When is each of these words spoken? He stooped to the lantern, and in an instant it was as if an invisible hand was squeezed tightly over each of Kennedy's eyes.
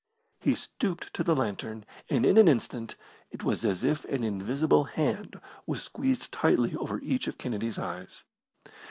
He 0.39 0.55
stooped 0.55 1.13
to 1.13 1.23
the 1.23 1.35
lantern, 1.35 1.85
and 2.09 2.25
in 2.25 2.35
an 2.39 2.47
instant 2.47 2.95
it 3.29 3.43
was 3.43 3.63
as 3.63 3.83
if 3.83 4.03
an 4.05 4.23
invisible 4.23 4.85
hand 4.85 5.39
was 5.67 5.83
squeezed 5.83 6.31
tightly 6.31 6.75
over 6.75 6.99
each 7.01 7.27
of 7.27 7.37
Kennedy's 7.37 7.77
eyes. 7.77 8.23